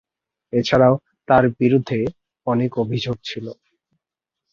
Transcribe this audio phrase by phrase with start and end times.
[0.53, 0.95] এছাড়াও
[1.27, 1.99] তার বিরুদ্ধে
[2.47, 3.51] অনেক অভিযোগ ছিলো।